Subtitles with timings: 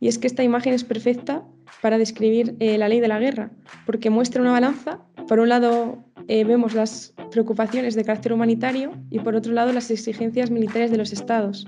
[0.00, 1.44] Y es que esta imagen es perfecta
[1.82, 3.50] para describir eh, la ley de la guerra,
[3.84, 5.00] porque muestra una balanza.
[5.26, 9.90] Por un lado eh, vemos las preocupaciones de carácter humanitario y por otro lado las
[9.90, 11.66] exigencias militares de los estados.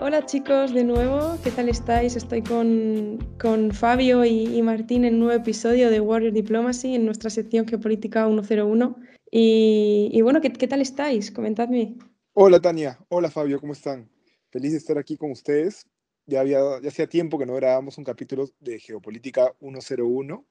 [0.00, 2.14] Hola chicos, de nuevo, ¿qué tal estáis?
[2.14, 7.30] Estoy con, con Fabio y, Martín en un nuevo episodio de Warrior Diplomacy en nuestra
[7.30, 8.96] sección Geopolítica 101.
[9.36, 11.32] Y, y bueno, ¿qué, ¿qué, tal estáis?
[11.32, 11.96] Comentadme.
[12.34, 14.08] Hola Tania, hola Fabio, ¿cómo están?
[14.50, 15.88] Feliz de estar aquí con ustedes.
[16.24, 20.46] Ya, había, ya hacía tiempo que no grabábamos un capítulo de Geopolítica 101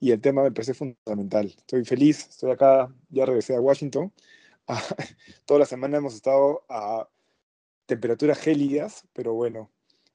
[0.00, 1.46] y el tema me parece fundamental.
[1.46, 4.12] Estoy feliz, estoy acá, ya regresé a Washington.
[5.46, 7.08] toda la semana hemos estado a
[7.86, 9.70] temperaturas gélidas, pero bueno,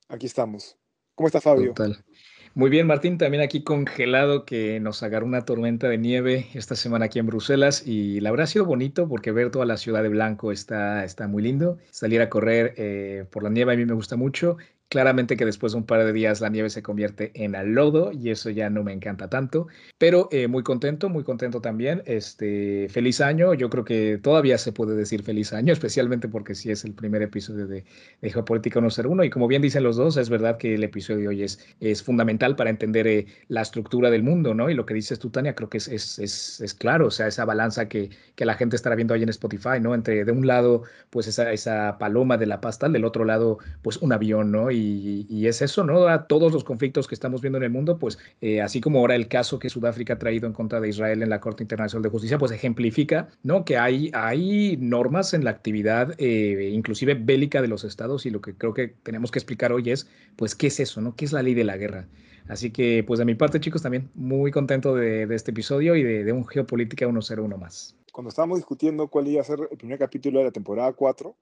[0.09, 0.77] aquí estamos.
[1.15, 1.73] ¿Cómo está Fabio?
[1.73, 2.05] Total.
[2.53, 7.05] Muy bien, Martín, también aquí congelado que nos agarró una tormenta de nieve esta semana
[7.05, 10.09] aquí en Bruselas y la verdad ha sido bonito porque ver toda la ciudad de
[10.09, 11.77] blanco está, está muy lindo.
[11.91, 14.57] Salir a correr eh, por la nieve a mí me gusta mucho
[14.91, 18.11] Claramente que después de un par de días la nieve se convierte en al lodo
[18.11, 22.03] y eso ya no me encanta tanto, pero eh, muy contento, muy contento también.
[22.05, 26.71] Este, feliz año, yo creo que todavía se puede decir feliz año, especialmente porque sí
[26.71, 27.85] es el primer episodio de,
[28.21, 31.27] de Geopolítica 101 y como bien dicen los dos, es verdad que el episodio de
[31.29, 34.69] hoy es, es fundamental para entender eh, la estructura del mundo, ¿no?
[34.69, 37.27] Y lo que dices tú, Tania, creo que es, es, es, es, claro, o sea,
[37.27, 39.95] esa balanza que, que la gente estará viendo ahí en Spotify, ¿no?
[39.95, 43.95] Entre de un lado, pues esa, esa paloma de la pasta, del otro lado, pues
[43.95, 44.69] un avión, ¿no?
[44.69, 46.07] Y y, es eso, ¿no?
[46.07, 49.15] A todos los conflictos que estamos viendo en el mundo, pues eh, así como ahora
[49.15, 52.09] el caso que Sudáfrica ha traído en contra de Israel en la Corte Internacional de
[52.09, 53.65] Justicia, pues ejemplifica, ¿no?
[53.65, 58.41] Que hay, hay normas en la actividad, eh, inclusive bélica de los estados y lo
[58.41, 61.15] que creo que tenemos que explicar hoy es, pues, ¿qué es eso, ¿no?
[61.15, 62.07] ¿Qué es la ley de la guerra?
[62.47, 66.23] Así que, pues de mi parte, chicos, también muy contento de, este episodio y de,
[66.23, 67.95] de un Geopolítica 101 más.
[68.11, 71.35] Cuando estábamos discutiendo cuál iba a ser el primer capítulo de la temporada 4,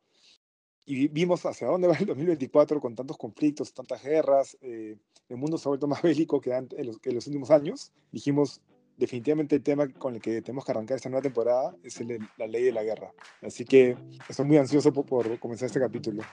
[0.85, 4.97] y vimos hacia dónde va el 2024 con tantos conflictos, tantas guerras, eh,
[5.29, 7.91] el mundo se ha vuelto más bélico que, en los, que los últimos años.
[8.11, 8.61] Dijimos,
[8.97, 11.99] definitivamente el tema con el que tenemos que arrancar esta nueva temporada es
[12.37, 13.13] la ley de la guerra.
[13.41, 13.95] Así que
[14.27, 16.23] estoy muy ansioso por, por comenzar este capítulo.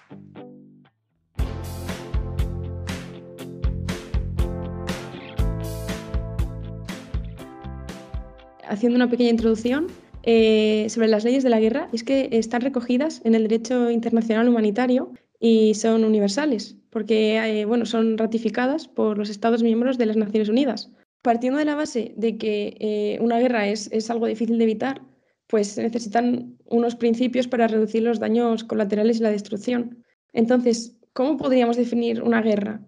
[8.68, 9.86] Haciendo una pequeña introducción,
[10.28, 14.48] eh, sobre las leyes de la guerra es que están recogidas en el derecho internacional
[14.48, 20.16] humanitario y son universales, porque eh, bueno, son ratificadas por los Estados miembros de las
[20.16, 20.90] Naciones Unidas.
[21.22, 25.00] Partiendo de la base de que eh, una guerra es, es algo difícil de evitar,
[25.46, 30.04] pues se necesitan unos principios para reducir los daños colaterales y la destrucción.
[30.32, 32.80] Entonces, ¿cómo podríamos definir una guerra?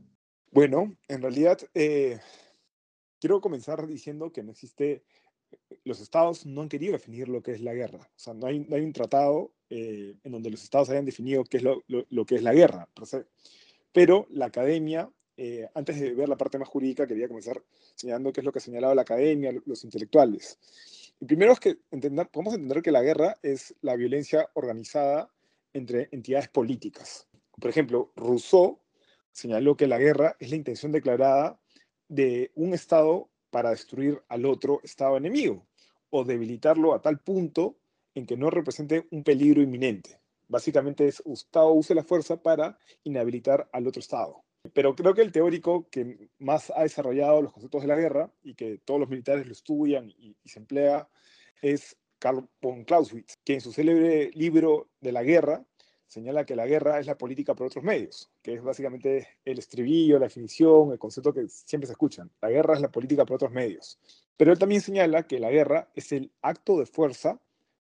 [0.51, 1.59] Bueno, en realidad
[3.21, 5.05] quiero comenzar diciendo que no existe
[5.85, 7.99] los estados no han querido definir lo que es la guerra.
[7.99, 11.63] O sea, no hay, un tratado eh, en donde los estados hayan definido qué es
[11.63, 12.89] lo, lo, que es la guerra.
[13.93, 17.63] Pero la academia, eh, antes de ver la parte más jurídica, quería comenzar
[17.95, 20.59] señalando qué es lo que ha señalado la academia, los intelectuales.
[21.21, 25.31] Y primero es que entender, podemos entender que la guerra es la violencia organizada
[25.73, 27.29] entre entidades políticas.
[27.61, 28.79] Por ejemplo, Rousseau
[29.33, 31.61] señaló que la guerra es la intención declarada
[32.09, 35.67] de un Estado para destruir al otro Estado enemigo
[36.11, 37.79] o debilitarlo a tal punto
[38.15, 40.21] en que no represente un peligro inminente.
[40.49, 44.45] Básicamente es Estado use la fuerza para inhabilitar al otro Estado.
[44.73, 48.55] Pero creo que el teórico que más ha desarrollado los conceptos de la guerra y
[48.55, 51.09] que todos los militares lo estudian y, y se emplea
[51.63, 55.65] es Karl von Clausewitz, que en su célebre libro de la guerra
[56.09, 60.19] señala que la guerra es la política por otros medios, que es básicamente el estribillo,
[60.19, 62.31] la definición, el concepto que siempre se escuchan.
[62.41, 63.99] La guerra es la política por otros medios.
[64.37, 67.39] Pero él también señala que la guerra es el acto de fuerza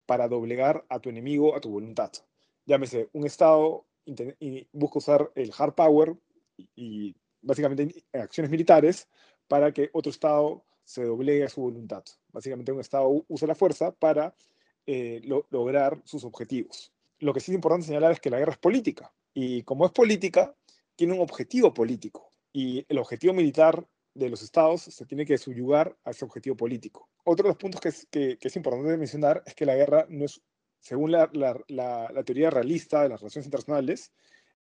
[0.07, 2.11] para doblegar a tu enemigo a tu voluntad.
[2.65, 3.85] Llámese, un Estado
[4.73, 6.15] busca usar el hard power
[6.75, 9.07] y, básicamente acciones militares
[9.47, 12.03] para que otro Estado se doblegue a su voluntad.
[12.31, 14.33] Básicamente un Estado usa la fuerza para
[14.87, 15.21] eh,
[15.51, 19.11] lograr sus objetivos lo que sí es importante señalar es que la guerra es política.
[19.33, 20.55] Y como es política,
[20.95, 22.31] tiene un objetivo político.
[22.53, 27.09] Y el objetivo militar de los estados se tiene que subyugar a ese objetivo político.
[27.25, 30.25] Otro de los puntos que es, que, es importante mencionar es que la guerra no
[30.25, 30.41] es,
[30.79, 31.29] según la,
[32.25, 34.13] teoría realista de las relaciones internacionales,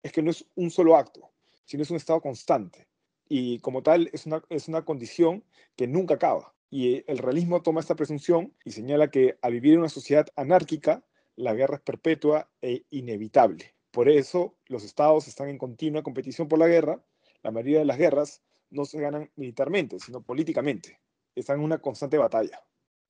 [0.01, 1.31] es que no es un solo acto,
[1.65, 2.87] sino es un estado constante.
[3.27, 5.43] Y como tal, es una, es una condición
[5.75, 6.53] que nunca acaba.
[6.69, 11.03] Y el realismo toma esta presunción y señala que al vivir en una sociedad anárquica,
[11.41, 13.75] la guerra es perpetua e inevitable.
[13.91, 17.03] Por eso los estados están en continua competición por la guerra.
[17.43, 21.01] La mayoría de las guerras no se ganan militarmente, sino políticamente.
[21.35, 22.61] Están en una constante batalla.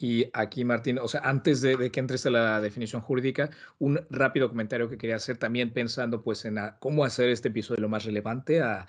[0.02, 4.50] Y aquí, Martín, o sea, antes de, que entres a la definición jurídica, un rápido
[4.50, 8.62] comentario que quería hacer también pensando pues en cómo hacer este episodio lo más relevante
[8.62, 8.88] a,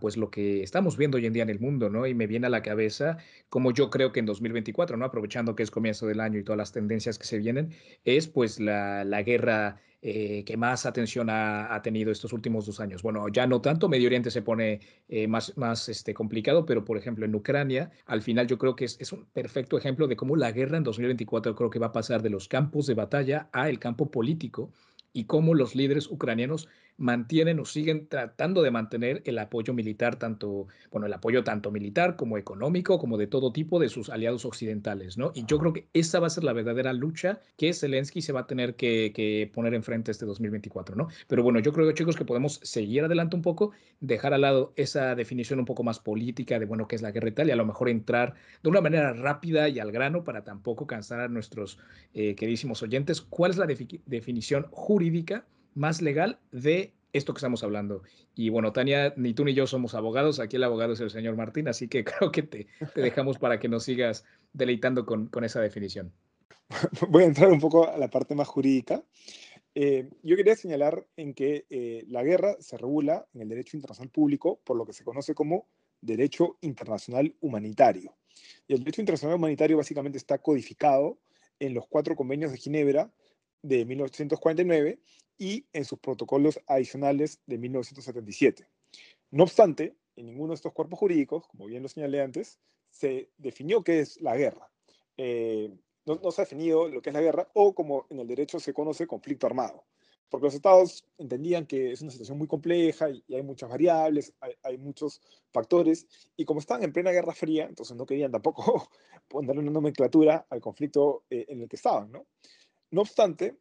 [0.00, 2.06] pues lo que estamos viendo hoy en día en el mundo, ¿no?
[2.06, 3.18] Y me viene a la cabeza
[3.48, 5.04] como yo creo que en 2024, ¿no?
[5.04, 7.74] Aprovechando que es comienzo del año y todas las tendencias que se vienen,
[8.04, 13.02] es pues la, la guerra eh, que más atención ha, tenido estos últimos dos años.
[13.02, 17.24] Bueno, ya no tanto, Medio Oriente se pone eh, más, este, complicado, pero por ejemplo
[17.24, 20.50] en Ucrania, al final yo creo que es, es, un perfecto ejemplo de cómo la
[20.50, 23.78] guerra en 2024 creo que va a pasar de los campos de batalla a el
[23.78, 24.72] campo político
[25.12, 26.68] y cómo los líderes ucranianos
[27.02, 32.16] mantienen o siguen tratando de mantener el apoyo militar, tanto, bueno, el apoyo tanto militar
[32.16, 35.32] como económico, como de todo tipo de sus aliados occidentales, ¿no?
[35.34, 38.40] Y yo creo que esa va a ser la verdadera lucha que Zelensky se va
[38.40, 41.08] a tener que, que poner enfrente este 2024, ¿no?
[41.26, 45.16] Pero bueno, yo creo, chicos, que podemos seguir adelante un poco, dejar al lado esa
[45.16, 47.56] definición un poco más política de, bueno, qué es la guerra y tal, y a
[47.56, 51.78] lo mejor entrar de una manera rápida y al grano para tampoco cansar a nuestros
[52.14, 53.20] eh, queridísimos oyentes.
[53.20, 55.44] ¿Cuál es la definición jurídica?
[55.74, 58.02] Más legal de esto que estamos hablando.
[58.34, 61.36] Y bueno, Tania, ni tú ni yo somos abogados, aquí el abogado es el señor
[61.36, 66.12] Martín, así que creo que te, dejamos para que nos sigas deleitando con, esa definición.
[67.08, 69.04] Voy a entrar un poco a la parte más jurídica.
[69.74, 74.10] Eh, yo quería señalar en que eh, la guerra se regula en el derecho internacional
[74.10, 75.66] público por lo que se conoce como
[76.00, 78.16] derecho internacional humanitario.
[78.66, 81.18] Y el derecho internacional humanitario básicamente está codificado
[81.58, 83.10] en los cuatro convenios de Ginebra
[83.62, 84.98] de 1949
[85.42, 88.68] y en sus protocolos adicionales de 1977.
[89.32, 92.60] No obstante, en ninguno de estos cuerpos jurídicos, como bien lo señalé antes,
[92.90, 94.70] se definió qué es la guerra.
[95.16, 98.60] Eh, no, se ha definido lo que es la guerra o como en el derecho
[98.60, 99.84] se conoce conflicto armado.
[100.28, 104.78] Porque los estados entendían que es una situación muy compleja y, hay muchas variables, hay,
[104.78, 105.20] muchos
[105.52, 106.06] factores,
[106.36, 108.88] y como estaban en plena Guerra Fría, entonces no querían tampoco
[109.28, 112.12] ponerle una nomenclatura al conflicto eh, en el que estaban.
[112.12, 112.26] ¿no?
[112.92, 113.56] No obstante,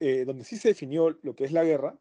[0.00, 1.98] eh, donde sí se definió lo que es la guerra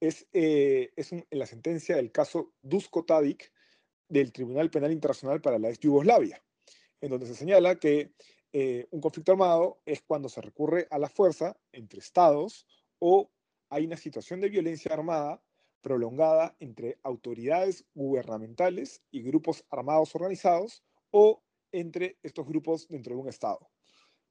[0.00, 3.52] es, eh, en la sentencia del caso Dusko Tadic
[4.08, 6.42] del Tribunal Penal Internacional para la ex Yugoslavia,
[7.00, 8.12] en donde se señala que
[8.52, 12.66] eh, un conflicto armado es cuando se recurre a la fuerza entre estados
[12.98, 13.30] o
[13.68, 15.42] hay una situación de violencia armada
[15.82, 21.42] prolongada entre autoridades gubernamentales y grupos armados organizados o
[21.72, 23.70] entre estos grupos dentro de un estado.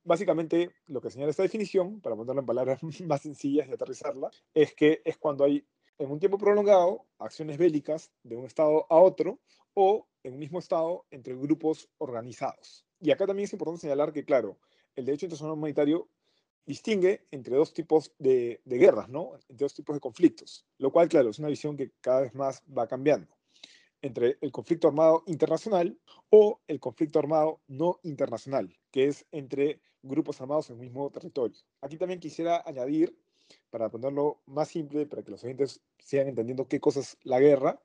[0.03, 4.73] Básicamente, lo que señala esta definición, para ponerla en palabras más sencillas y aterrizarla, es
[4.73, 5.65] que es cuando hay
[5.97, 9.39] en un tiempo prolongado acciones bélicas de un estado a otro
[9.73, 12.85] o en un mismo estado entre grupos organizados.
[13.01, 14.57] Y acá también es importante señalar que, claro,
[14.95, 16.09] el derecho internacional humanitario
[16.65, 19.35] distingue entre dos tipos de, de, guerras, ¿no?
[19.49, 22.63] Entre dos tipos de conflictos, lo cual, claro, es una visión que cada vez más
[22.65, 23.38] va cambiando
[24.01, 25.97] entre el conflicto armado internacional
[26.29, 31.57] o el conflicto armado no internacional, que es entre grupos armados en el mismo territorio.
[31.81, 33.17] Aquí también quisiera añadir,
[33.69, 37.81] para ponerlo más simple, para que los oyentes sigan entendiendo qué cosa es la guerra,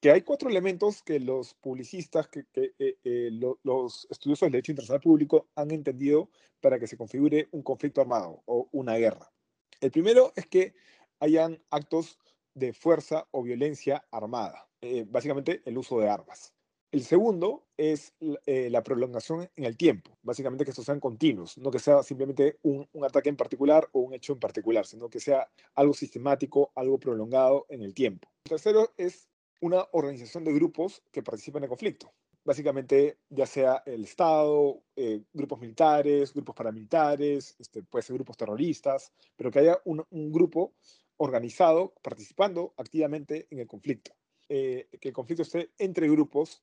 [0.00, 3.30] que hay cuatro elementos que los publicistas, que, eh, eh,
[3.62, 6.30] los estudiosos del derecho internacional público han entendido
[6.60, 9.32] para que se configure un conflicto armado o una guerra.
[9.80, 10.74] El primero es que
[11.20, 12.18] hayan actos
[12.54, 16.52] de fuerza o violencia armada, eh, básicamente el uso de armas.
[16.92, 18.14] El segundo es
[18.46, 22.58] eh, la prolongación en el tiempo, básicamente que estos sean continuos, no que sea simplemente
[22.62, 26.98] un, ataque en particular o un hecho en particular, sino que sea algo sistemático, algo
[26.98, 28.30] prolongado en el tiempo.
[28.44, 29.28] El tercero es
[29.60, 32.12] una organización de grupos que participan en el conflicto,
[32.44, 39.12] básicamente ya sea el Estado, eh, grupos militares, grupos paramilitares, este, puede ser grupos terroristas,
[39.34, 40.72] pero que haya un, un grupo
[41.16, 44.12] organizado, participando activamente en el conflicto.
[44.48, 46.62] Eh, que el conflicto esté entre grupos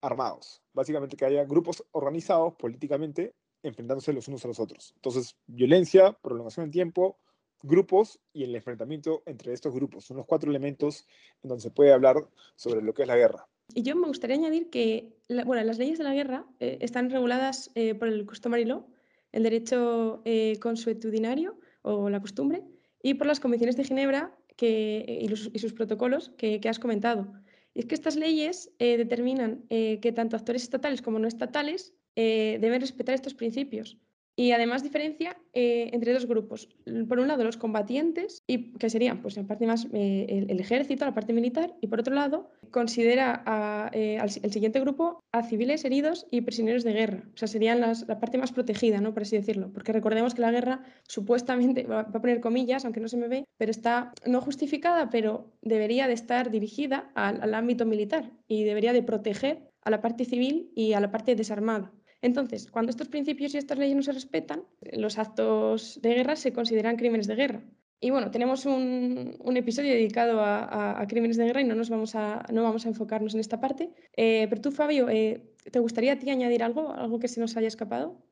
[0.00, 0.62] armados.
[0.72, 4.92] Básicamente que haya grupos organizados políticamente enfrentándose los unos a los otros.
[4.94, 7.18] Entonces, violencia, prolongación en tiempo,
[7.62, 10.04] grupos y el enfrentamiento entre estos grupos.
[10.04, 11.04] Son los cuatro elementos
[11.42, 13.48] en donde se puede hablar sobre lo que es la guerra.
[13.74, 15.16] Y yo me gustaría añadir que
[15.46, 18.86] bueno, las leyes de la guerra eh, están reguladas eh, por el customary law,
[19.32, 20.22] el derecho
[20.60, 22.62] consuetudinario o la costumbre,
[23.02, 27.32] y por las convenciones de Ginebra que, y, sus protocolos que, has comentado.
[27.74, 31.94] Y es que estas leyes eh, determinan eh, que tanto actores estatales como no estatales
[32.16, 33.98] eh, deben respetar estos principios.
[34.38, 36.68] Y además diferencia eh, entre dos grupos.
[37.08, 41.06] Por un lado, los combatientes, y, que serían pues, en parte más eh, el, ejército,
[41.06, 46.26] la parte militar, y por otro lado, considera eh, al, siguiente grupo a civiles heridos
[46.30, 47.24] y prisioneros de guerra.
[47.34, 49.14] O sea, serían las, la parte más protegida, ¿no?
[49.14, 49.72] por así decirlo.
[49.72, 53.46] Porque recordemos que la guerra supuestamente, va a poner comillas, aunque no se me ve,
[53.56, 58.92] pero está no justificada, pero debería de estar dirigida al, al ámbito militar y debería
[58.92, 61.90] de proteger a la parte civil y a la parte desarmada.
[62.22, 66.52] Entonces, cuando estos principios y estas leyes no se respetan, los actos de guerra se
[66.52, 67.62] consideran crímenes de guerra.
[67.98, 72.44] Y bueno, tenemos un, episodio dedicado a, crímenes de guerra y no nos vamos a,
[72.52, 73.90] no vamos a enfocarnos en esta parte.
[74.16, 77.56] Eh, pero tú, Fabio, eh, ¿te gustaría a ti añadir algo, algo que se nos
[77.56, 78.22] haya escapado?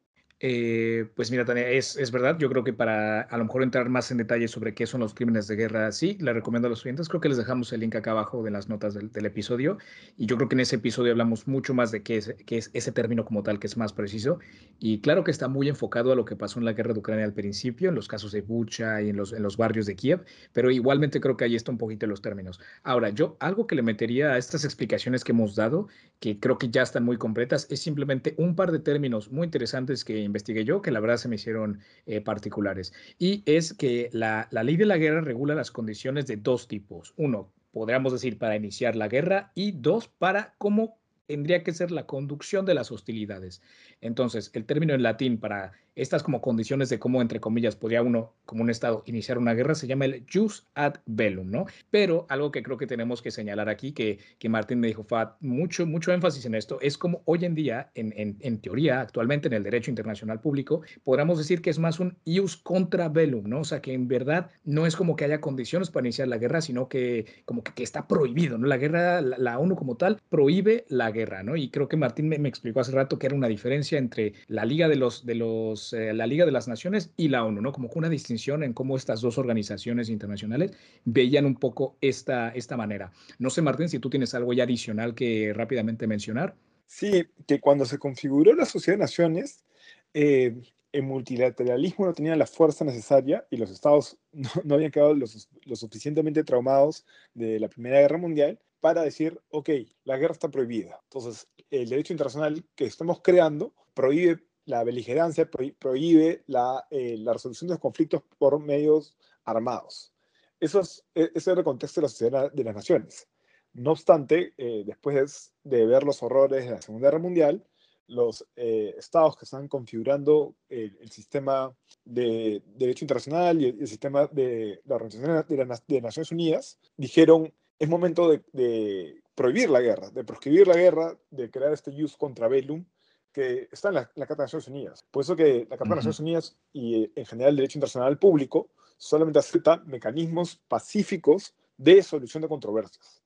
[0.46, 2.36] Eh, pues mira, Tania, es, es, verdad.
[2.38, 5.14] Yo creo que para a lo mejor entrar más en detalle sobre qué son los
[5.14, 7.08] crímenes de guerra, sí, le recomiendo a los oyentes.
[7.08, 9.78] Creo que les dejamos el link acá abajo de las notas del, episodio.
[10.18, 12.70] Y yo creo que en ese episodio hablamos mucho más de qué es, qué es
[12.74, 14.38] ese término como tal, que es más preciso.
[14.78, 17.24] Y claro que está muy enfocado a lo que pasó en la guerra de Ucrania
[17.24, 20.26] al principio, en los casos de Bucha y en los, en los barrios de Kiev.
[20.52, 22.60] Pero igualmente creo que ahí está un poquito los términos.
[22.82, 25.88] Ahora, yo algo que le metería a estas explicaciones que hemos dado,
[26.20, 30.04] que creo que ya están muy completas, es simplemente un par de términos muy interesantes
[30.04, 32.92] que investigué yo, que la verdad se me hicieron eh, particulares.
[33.18, 37.14] Y es que la, la ley de la guerra regula las condiciones de dos tipos.
[37.16, 42.06] Uno, podríamos decir, para iniciar la guerra y dos, para cómo tendría que ser la
[42.06, 43.62] conducción de las hostilidades.
[44.00, 48.32] Entonces, el término en latín para estas como condiciones de cómo, entre comillas, podría uno,
[48.44, 51.66] como un Estado, iniciar una guerra, se llama el jus ad bellum, ¿no?
[51.90, 55.36] Pero algo que creo que tenemos que señalar aquí, que, que Martín me dijo, Fat,
[55.40, 59.48] mucho, mucho énfasis en esto, es como hoy en día, en, en, en, teoría, actualmente
[59.48, 63.60] en el derecho internacional público, podríamos decir que es más un ius contra bellum, ¿no?
[63.60, 66.60] O sea, que en verdad no es como que haya condiciones para iniciar la guerra,
[66.60, 68.66] sino que como que, que está prohibido, ¿no?
[68.66, 71.56] La guerra, la, ONU como tal, prohíbe la guerra, ¿no?
[71.56, 74.64] Y creo que Martín me, me explicó hace rato que era una diferencia entre la
[74.64, 77.72] Liga de los, de los eh, la Liga de las Naciones y la ONU, ¿no?
[77.72, 80.72] Como una distinción en cómo estas dos organizaciones internacionales
[81.04, 83.12] veían un poco esta, esta manera.
[83.38, 86.56] No sé, Martín, si tú tienes algo ya adicional que rápidamente mencionar.
[86.86, 89.64] Sí, que cuando se configuró la Sociedad de Naciones,
[90.12, 90.60] eh,
[90.92, 94.16] el multilateralismo no tenía la fuerza necesaria y los estados
[94.64, 95.26] no, habían quedado lo,
[95.64, 99.70] lo, suficientemente traumados de la Primera Guerra Mundial para decir, ok,
[100.04, 101.00] la guerra está prohibida.
[101.04, 107.68] Entonces, el derecho internacional que estamos creando prohíbe la beligerancia prohíbe la, eh, la, resolución
[107.68, 110.12] de los conflictos por medios armados.
[110.58, 113.28] Eso es, e, ese es el contexto de la sociedad de las naciones.
[113.74, 117.64] No obstante, eh, después de ver los horrores de la Segunda Guerra Mundial,
[118.06, 124.80] los eh, estados que están configurando el, sistema de, derecho internacional y el, sistema de
[124.84, 125.56] la Organización de,
[125.88, 131.18] de, Naciones Unidas dijeron, es momento de, de, prohibir la guerra, de proscribir la guerra,
[131.30, 132.84] de crear este jus contra bellum,
[133.34, 135.04] que está en la, Carta de Naciones Unidas.
[135.10, 138.16] Por eso que la Carta de Naciones Unidas y eh, en general el derecho internacional
[138.16, 143.24] público solamente acepta mecanismos pacíficos de solución de controversias.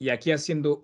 [0.00, 0.80] Y aquí haciendo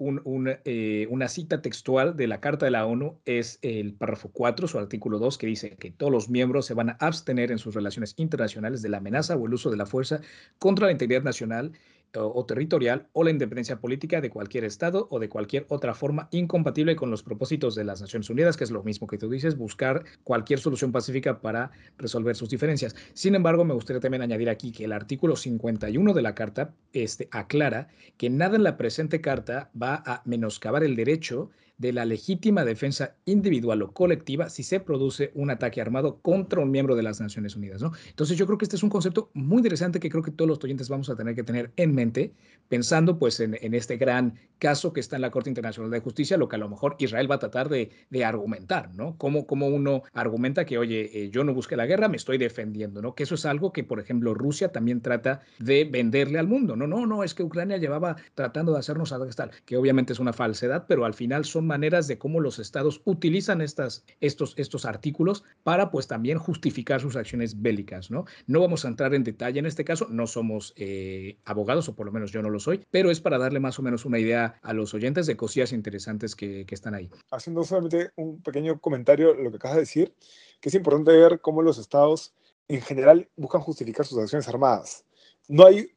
[0.65, 4.77] eh, una cita textual de la Carta de la ONU es el párrafo 4, su
[4.77, 8.15] artículo 2, que dice que todos los miembros se van a abstener en sus relaciones
[8.17, 10.21] internacionales de la amenaza o el uso de la fuerza
[10.59, 11.71] contra la integridad nacional
[12.17, 16.97] o, territorial o la independencia política de cualquier Estado o de cualquier otra forma incompatible
[16.97, 20.05] con los propósitos de las Naciones Unidas, que es lo mismo que tú dices, buscar
[20.23, 22.95] cualquier solución pacífica para resolver sus diferencias.
[23.13, 27.29] Sin embargo, me gustaría también añadir aquí que el artículo 51 de la Carta este,
[27.31, 32.65] aclara que nada en la presente Carta va a menoscabar el derecho de la legítima
[32.65, 37.21] defensa individual o colectiva si se produce un ataque armado contra un miembro de las
[37.21, 37.83] Naciones Unidas.
[37.83, 37.93] ¿no?
[38.09, 40.63] Entonces yo creo que este es un concepto muy interesante que creo que todos los
[40.63, 42.33] oyentes vamos a tener que tener en mente,
[42.69, 46.49] pensando pues en, este gran caso que está en la Corte Internacional de Justicia, lo
[46.49, 47.91] que a lo mejor Israel va a tratar de,
[48.25, 49.15] argumentar, ¿no?
[49.19, 53.03] Cómo, cómo uno argumenta que, oye, eh, yo no busqué la guerra, me estoy defendiendo,
[53.03, 53.15] ¿no?
[53.15, 56.87] Que eso es algo que, por ejemplo, Rusia también trata de venderle al mundo, ¿no?
[56.87, 60.87] No, no, es que Ucrania llevaba tratando de hacernos tal, que obviamente es una falsedad,
[60.89, 65.91] pero al final son maneras de cómo los estados utilizan estas, estos, estos artículos para
[65.91, 68.25] pues también justificar sus acciones bélicas, ¿no?
[68.47, 72.07] No vamos a entrar en detalle en este caso, no somos eh, abogados, o por
[72.07, 74.54] lo menos yo no lo soy, pero es para darle más o menos una idea
[74.63, 77.11] a los oyentes de cosillas interesantes que, están ahí.
[77.31, 80.15] Haciendo solamente un pequeño comentario, lo que acabas de decir,
[80.61, 82.35] que es importante ver cómo los estados
[82.69, 85.05] en general buscan justificar sus acciones armadas.
[85.49, 85.91] No hay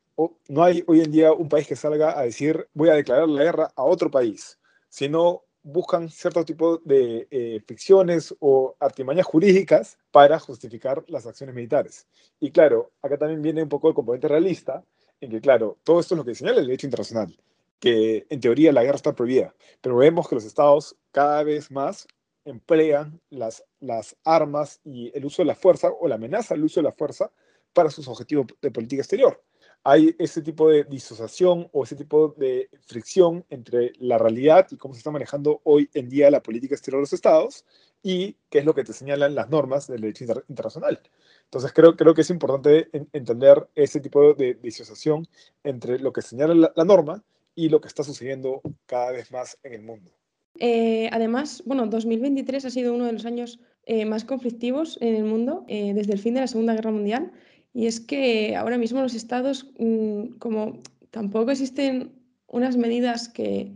[0.48, 3.44] no hay hoy en día un país que salga a decir voy a declarar la
[3.44, 4.58] guerra a otro país,
[4.90, 12.08] sino buscan cierto tipo de eh, ficciones o artimañas jurídicas para justificar las acciones militares.
[12.40, 14.84] Y claro, acá también viene un poco el componente realista,
[15.20, 17.38] en que claro, todo esto es lo que señala el derecho internacional,
[17.80, 22.08] que en teoría la guerra está prohibida, pero vemos que los estados cada vez más
[22.46, 26.80] emplean las, las armas y el uso de la fuerza o la amenaza al uso
[26.80, 27.32] de la fuerza
[27.74, 29.44] para sus objetivos de política exterior
[29.84, 34.94] hay ese tipo de disociación o ese tipo de fricción entre la realidad y cómo
[34.94, 37.64] se está manejando hoy en día la política exterior de los estados
[38.04, 41.02] y qué es lo que te señalan las normas del derecho internacional.
[41.46, 45.26] Entonces creo, creo que es importante entender ese tipo de disociación
[45.64, 47.24] entre lo que señala la, norma
[47.58, 50.12] y lo que está sucediendo cada vez más en el mundo.
[50.60, 55.24] Eh, además, bueno, 2023 ha sido uno de los años eh, más conflictivos en el
[55.24, 57.32] mundo eh, desde el fin de la Segunda Guerra Mundial.
[57.74, 62.12] Y es que ahora mismo los estados, mm, como tampoco existen
[62.46, 63.72] unas medidas que,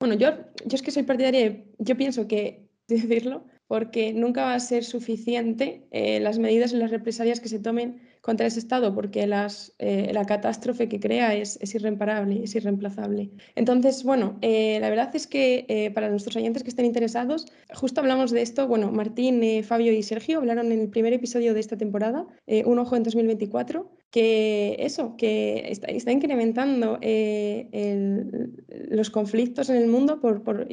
[0.00, 0.30] bueno, yo,
[0.64, 5.86] yo es que soy partidaria, yo pienso que decirlo, porque nunca va a ser suficiente
[5.92, 10.24] las medidas y las represalias que se tomen contra ese Estado, porque las, eh, la
[10.24, 13.30] catástrofe que crea es, es, irreparable, es irreemplazable.
[13.54, 18.00] Entonces, bueno, eh, la verdad es que eh, para nuestros oyentes que estén interesados, justo
[18.00, 21.76] hablamos de esto, bueno, Martín, Fabio y Sergio hablaron en el primer episodio de esta
[21.76, 22.26] temporada,
[22.64, 28.54] Un ojo en 2024, que eso, que está, está incrementando el,
[28.90, 30.66] los conflictos en el mundo por, por,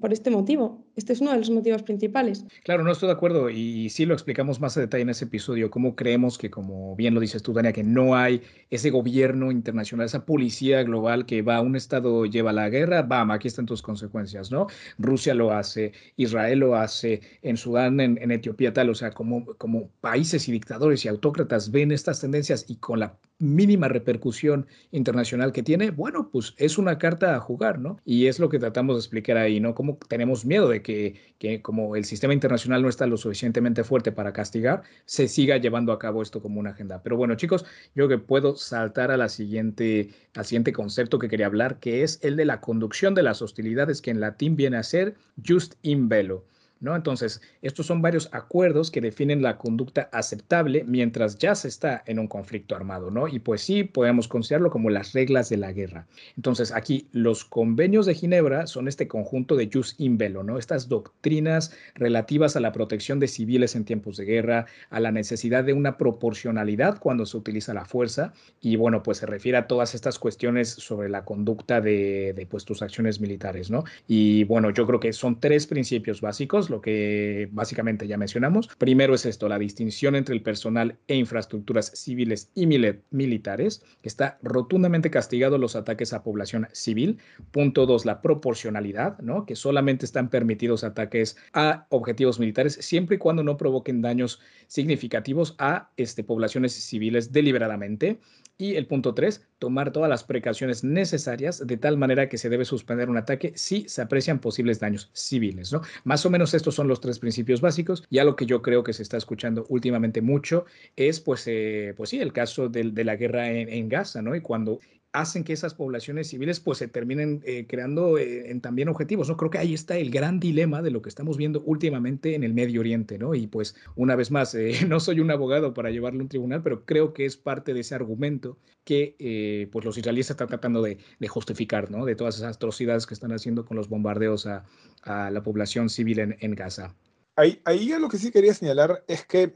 [0.00, 0.86] por, este motivo.
[0.96, 2.44] Este es uno de los motivos principales.
[2.64, 5.70] Claro, no estoy de acuerdo y sí lo explicamos más a detalle en ese episodio,
[5.70, 10.06] cómo creemos que como bien lo dices tú, Dania, que no hay ese gobierno internacional,
[10.06, 13.82] esa policía global que va a un Estado, lleva la guerra, bam, aquí están tus
[13.82, 14.68] consecuencias, ¿no?
[14.98, 19.90] Rusia lo hace, Israel lo hace, en Sudán, en, Etiopía, tal, o sea, como, como
[20.00, 25.62] países y dictadores y autócratas ven estas tendencias y con la mínima repercusión internacional que
[25.62, 27.98] tiene, bueno, pues es una carta a jugar, ¿no?
[28.04, 29.74] Y es lo que tratamos de explicar ahí, ¿no?
[29.74, 34.12] Como tenemos miedo de que, que como el sistema internacional no está lo suficientemente fuerte
[34.12, 37.02] para castigar, se siga llevando a cabo esto como una agenda.
[37.02, 41.46] Pero bueno, chicos, yo que puedo saltar a la siguiente, al siguiente concepto que quería
[41.46, 44.82] hablar, que es el de la conducción de las hostilidades, que en latín viene a
[44.82, 46.44] ser just in velo.
[46.80, 46.96] ¿No?
[46.96, 52.18] Entonces, estos son varios acuerdos que definen la conducta aceptable mientras ya se está en
[52.18, 53.28] un conflicto armado, ¿no?
[53.28, 56.06] Y pues sí, podemos considerarlo como las reglas de la guerra.
[56.36, 60.58] Entonces, aquí los convenios de Ginebra son este conjunto de jus in bello, ¿no?
[60.58, 65.64] Estas doctrinas relativas a la protección de civiles en tiempos de guerra, a la necesidad
[65.64, 69.94] de una proporcionalidad cuando se utiliza la fuerza y bueno, pues se refiere a todas
[69.94, 73.84] estas cuestiones sobre la conducta de, de pues tus acciones militares, ¿no?
[74.08, 78.68] Y bueno, yo creo que son tres principios básicos lo que básicamente ya mencionamos.
[78.78, 82.66] Primero es esto, la distinción entre el personal e infraestructuras civiles y
[83.10, 87.18] militares, está rotundamente castigado los ataques a población civil.
[87.50, 89.44] Punto dos, la proporcionalidad, ¿no?
[89.44, 95.54] que solamente están permitidos ataques a objetivos militares siempre y cuando no provoquen daños significativos
[95.58, 98.20] a este, poblaciones civiles deliberadamente.
[98.60, 102.66] Y el punto tres, tomar todas las precauciones necesarias de tal manera que se debe
[102.66, 105.80] suspender un ataque si se aprecian posibles daños civiles, ¿no?
[106.04, 108.04] Más o menos estos son los tres principios básicos.
[108.10, 112.10] Ya lo que yo creo que se está escuchando últimamente mucho es, pues, eh, pues
[112.10, 114.36] sí, el caso de, de la guerra en, en, Gaza, ¿no?
[114.36, 114.80] Y cuando
[115.12, 119.36] hacen que esas poblaciones civiles pues se terminen eh, creando eh, también objetivos, ¿no?
[119.36, 122.54] Creo que ahí está el gran dilema de lo que estamos viendo últimamente en el
[122.54, 123.34] Medio Oriente, ¿no?
[123.34, 126.62] Y pues una vez más, eh, no soy un abogado para llevarlo a un tribunal,
[126.62, 130.98] pero creo que es parte de ese argumento que pues los israelíes están tratando de,
[131.28, 132.04] justificar, ¿no?
[132.04, 134.64] De todas esas atrocidades que están haciendo con los bombardeos a,
[135.02, 136.96] a la población civil en, en Gaza.
[137.36, 139.54] Ahí, ahí lo que sí quería señalar es que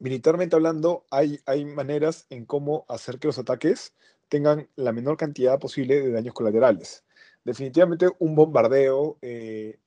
[0.00, 3.94] militarmente hablando hay, hay maneras en cómo hacer que los ataques
[4.32, 7.04] tengan la menor cantidad posible de daños colaterales.
[7.44, 9.78] Definitivamente un bombardeo eh,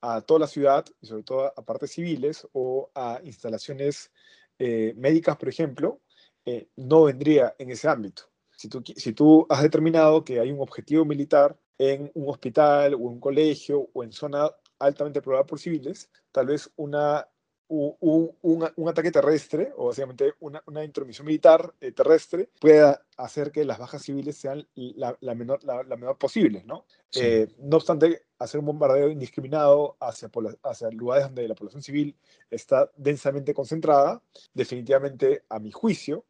[0.00, 4.12] a toda la ciudad, y sobre todo a partes civiles o a instalaciones
[4.60, 6.00] eh, médicas, por ejemplo,
[6.44, 8.30] eh, no vendría en ese ámbito.
[8.52, 12.98] Si tú, si tú has determinado que hay un objetivo militar en un hospital o
[12.98, 17.26] un colegio o en zona altamente poblada por civiles, tal vez una
[17.70, 18.34] un,
[18.76, 23.78] un, ataque terrestre, o básicamente una, una intromisión militar eh, terrestre, pueda hacer que las
[23.78, 26.84] bajas civiles sean la, la menor, la, menor posible, ¿no?
[27.14, 30.28] Eh, no obstante, hacer un bombardeo indiscriminado hacia,
[30.64, 32.16] hacia lugares donde la población civil
[32.50, 34.20] está densamente concentrada,
[34.52, 36.24] definitivamente, a mi juicio,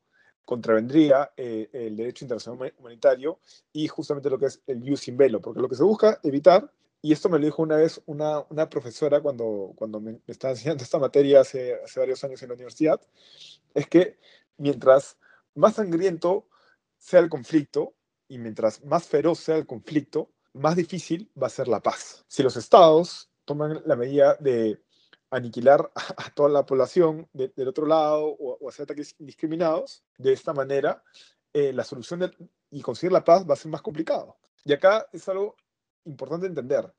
[0.45, 3.39] contravendría eh, el derecho internacional humanitario
[3.73, 6.71] y justamente lo que es el jus in velo, porque lo que se busca evitar
[7.03, 10.85] y esto me lo dijo una vez una, una profesora cuando, cuando me, estaba enseñando
[10.85, 13.01] esta materia hace, hace varios años en la universidad,
[13.75, 14.19] es que
[14.59, 15.17] mientras
[15.55, 16.47] más sangriento
[16.99, 17.95] sea el conflicto
[18.29, 22.25] y mientras más feroz sea el conflicto, más difícil va a ser la paz.
[22.29, 24.83] Si los estados toman la medida de
[25.31, 31.03] aniquilar a, toda la población del otro lado o, hacer ataques indiscriminados, de esta manera
[31.53, 32.31] eh, la solución de,
[32.71, 34.37] y conseguir la paz va a ser más complicado.
[34.65, 35.57] Y acá es algo
[36.05, 36.93] importante entender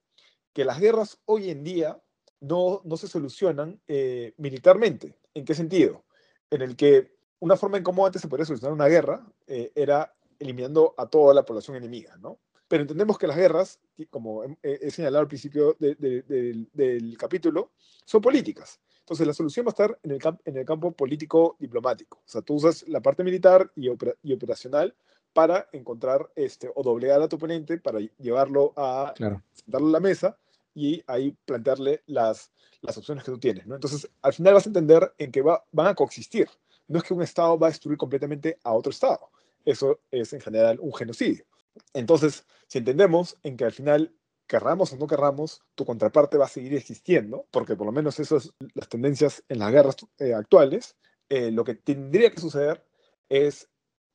[0.53, 2.01] que las guerras hoy en día
[2.39, 5.17] no, no se solucionan eh, militarmente.
[5.33, 6.05] ¿En qué sentido?
[6.49, 10.13] En el que una forma en cómo antes se podría solucionar una guerra eh, era
[10.39, 12.39] eliminando a toda la población enemiga, ¿no?
[12.67, 17.73] Pero entendemos que las guerras, como he, señalado al principio del capítulo,
[18.05, 18.79] son políticas.
[18.99, 22.19] Entonces la solución va a estar en el, en el campo político-diplomático.
[22.19, 23.89] O sea, tú usas la parte militar y,
[24.23, 24.95] y operacional
[25.33, 29.13] para encontrar este, o doblegar a tu oponente para llevarlo a
[29.53, 30.37] sentarlo a la mesa
[30.73, 33.75] y ahí plantearle las, las opciones que tú tienes, ¿no?
[33.75, 36.49] Entonces, al final vas a entender en que va, van a coexistir.
[36.87, 39.29] No es que un Estado va a destruir completamente a otro Estado.
[39.65, 41.45] Eso es en general un genocidio.
[41.93, 44.13] Entonces, si entendemos en que al final
[44.47, 48.43] querramos o no querramos, tu contraparte va a seguir existiendo, porque por lo menos esas
[48.43, 50.97] son las tendencias en las guerras eh, actuales,
[51.29, 52.85] eh, lo que tendría que suceder
[53.29, 53.69] es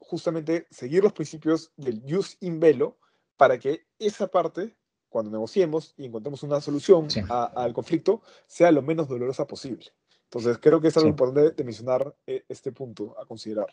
[0.06, 2.98] justamente seguir los principios del jus in velo
[3.36, 4.76] para que esa parte,
[5.08, 9.92] cuando negociemos y encontremos una solución al conflicto, sea lo menos dolorosa posible.
[10.24, 13.68] Entonces, creo que es algo importante de mencionar eh, este punto a considerar.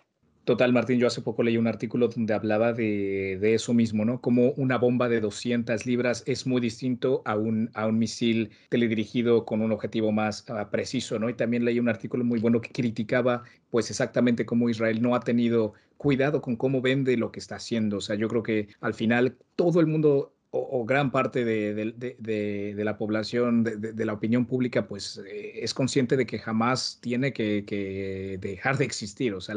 [0.46, 4.20] Total, Martín, yo hace poco leí un artículo donde hablaba de, eso mismo, ¿no?
[4.20, 9.46] Como una bomba de 200 libras es muy distinto a un, a un misil teledirigido
[9.46, 11.30] con un objetivo más ah, preciso, ¿no?
[11.30, 15.22] Y también leí un artículo muy bueno que criticaba, pues, exactamente cómo Israel no ha
[15.22, 17.98] tenido cuidado con cómo vende lo que está haciendo.
[17.98, 22.98] O sea, yo creo que al final todo el mundo o, gran parte de, la
[22.98, 28.78] población, de, la opinión pública, pues eh, es consciente de que jamás tiene que, dejar
[28.78, 29.34] de existir.
[29.34, 29.56] O sea,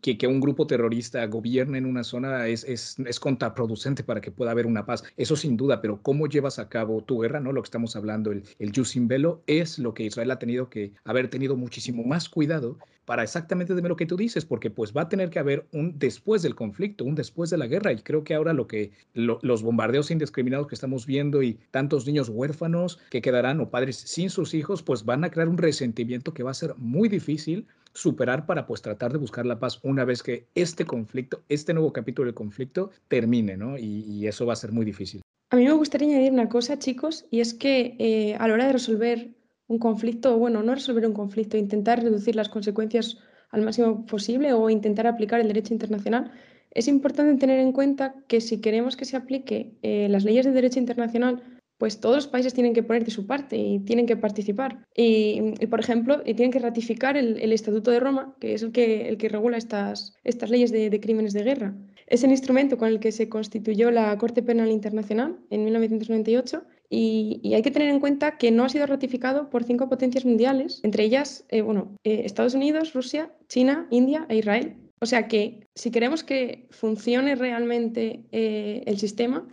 [0.00, 4.32] que, que, un grupo terrorista gobierne en una zona es, es, es, contraproducente para que
[4.32, 5.04] pueda haber una paz.
[5.16, 7.52] Eso sin duda, pero cómo llevas a cabo tu guerra, ¿no?
[7.52, 10.94] Lo que estamos hablando, el, el Yusin Velo, es lo que Israel ha tenido que
[11.04, 15.02] haber tenido muchísimo más cuidado para exactamente de lo que tú dices, porque pues va
[15.02, 18.24] a tener que haber un después del conflicto, un después de la guerra, y creo
[18.24, 23.22] que ahora lo que los bombardeos indiscriminados que estamos viendo y tantos niños huérfanos que
[23.22, 26.54] quedarán o padres sin sus hijos, pues van a crear un resentimiento que va a
[26.54, 30.84] ser muy difícil superar para pues tratar de buscar la paz una vez que este
[30.84, 33.78] conflicto, este nuevo capítulo del conflicto termine, ¿no?
[33.78, 35.20] Y, eso va a ser muy difícil.
[35.50, 38.66] A mí me gustaría añadir una cosa, chicos, y es que eh, a la hora
[38.66, 39.30] de resolver
[39.72, 43.18] un conflicto, bueno, no resolver un conflicto, intentar reducir las consecuencias
[43.50, 46.30] al máximo posible o intentar aplicar el derecho internacional,
[46.70, 50.52] es importante tener en cuenta que si queremos que se aplique eh, las leyes de
[50.52, 51.42] derecho internacional,
[51.78, 54.86] pues todos los países tienen que poner de su parte y tienen que participar.
[54.94, 59.16] Y, por ejemplo, tienen que ratificar el, Estatuto de Roma, que es el que, el
[59.16, 61.74] que regula estas, estas leyes de, de, crímenes de guerra.
[62.06, 66.62] Es el instrumento con el que se constituyó la Corte Penal Internacional en 1998
[66.94, 70.80] y, hay que tener en cuenta que no ha sido ratificado por cinco potencias mundiales,
[70.82, 74.76] entre ellas, eh, bueno, eh, Estados Unidos, Rusia, China, India e Israel.
[75.00, 79.48] O sea que si queremos que funcione realmente eh, el sistema,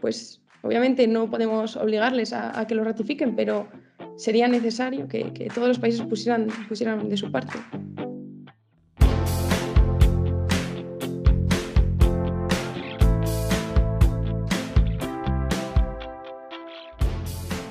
[0.00, 3.68] pues obviamente no podemos obligarles a, que lo ratifiquen, pero
[4.16, 7.54] sería necesario que, todos los países pusieran de su parte.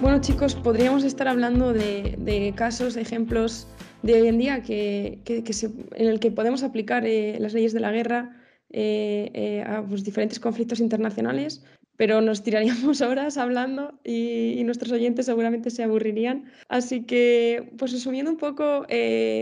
[0.02, 3.68] Bueno, chicos, podríamos estar hablando de, casos, ejemplos
[4.02, 8.36] de hoy en día en el que podemos aplicar eh, las leyes de la guerra
[8.72, 11.64] eh, eh, a pues, diferentes conflictos internacionales,
[11.98, 16.46] pero nos tiraríamos horas hablando y, y, nuestros oyentes seguramente se aburrirían.
[16.68, 18.88] Así que, pues resumiendo un poco,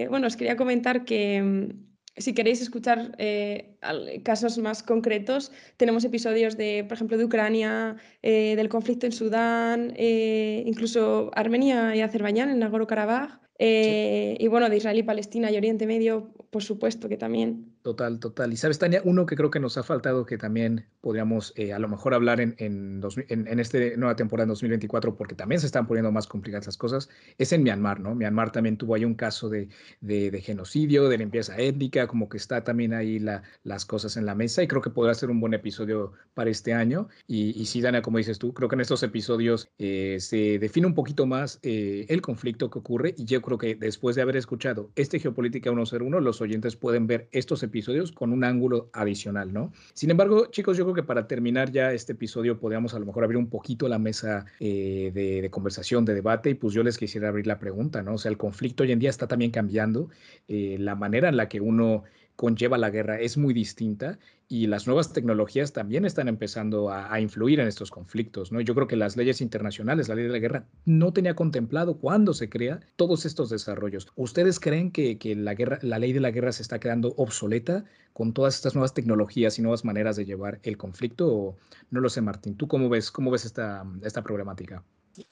[0.09, 1.73] bueno, os quería comentar que
[2.19, 3.77] si queréis escuchar eh,
[4.23, 9.93] casos más concretos, tenemos episodios de, por ejemplo, de Ucrania, eh, del conflicto en Sudán,
[9.95, 15.85] eh, incluso Armenia y Azerbaiyán en Nagorno-Karabaj, y bueno, de Israel y Palestina y Oriente
[15.85, 17.73] Medio, por supuesto que también.
[17.89, 18.53] Total, total.
[18.53, 21.79] Y sabes, Tania, uno que creo que nos ha faltado que también podríamos eh, a
[21.79, 25.87] lo mejor hablar en, en, en, esta nueva temporada en 2024, porque también se están
[25.87, 28.13] poniendo más complicadas las cosas, es en Myanmar, ¿no?
[28.13, 29.69] Myanmar también tuvo ahí un caso de,
[30.01, 34.35] de, genocidio, de limpieza étnica, como que está también ahí la, las cosas en la
[34.35, 37.07] mesa y creo que podrá ser un buen episodio para este año.
[37.25, 40.85] Y, y sí, Tania, como dices tú, creo que en estos episodios eh, se define
[40.85, 44.37] un poquito más eh, el conflicto que ocurre y yo creo que después de haber
[44.37, 49.53] escuchado este Geopolítica 101, los oyentes pueden ver estos episodios episodios con un ángulo adicional,
[49.53, 49.71] ¿no?
[49.93, 53.23] Sin embargo, chicos, yo creo que para terminar ya este episodio podríamos a lo mejor
[53.23, 57.29] abrir un poquito la mesa eh, de, conversación, de debate, y pues yo les quisiera
[57.29, 58.15] abrir la pregunta, ¿no?
[58.15, 60.09] O sea, el conflicto hoy en día está también cambiando,
[60.49, 62.03] eh, la manera en la que uno
[62.39, 67.59] conlleva la guerra es muy distinta y las nuevas tecnologías también están empezando a, influir
[67.59, 68.53] en estos conflictos.
[68.53, 68.61] ¿no?
[68.61, 72.33] Yo creo que las leyes internacionales, la ley de la guerra, no tenía contemplado cuando
[72.33, 74.07] se crea todos estos desarrollos.
[74.15, 77.83] ¿Ustedes creen que, que la, guerra, la ley de la guerra se está quedando obsoleta
[78.13, 81.27] con todas estas nuevas tecnologías y nuevas maneras de llevar el conflicto?
[81.27, 81.57] O,
[81.91, 82.55] no lo sé, Martín.
[82.55, 84.81] ¿Tú cómo ves, cómo ves esta, esta problemática?